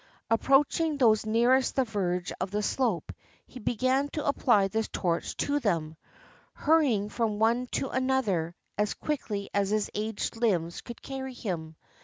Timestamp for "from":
7.07-7.37